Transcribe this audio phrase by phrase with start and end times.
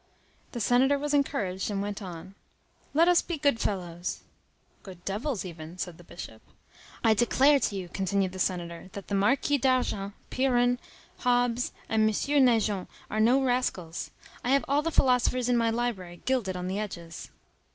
[0.53, 2.33] The senator was encouraged, and went on:—
[2.95, 4.21] "Let us be good fellows."
[4.81, 6.41] "Good devils even," said the Bishop.
[7.03, 10.79] "I declare to you," continued the senator, "that the Marquis d'Argens, Pyrrhon,
[11.19, 12.45] Hobbes, and M.
[12.45, 14.09] Naigeon are no rascals.
[14.43, 17.29] I have all the philosophers in my library gilded on the edges."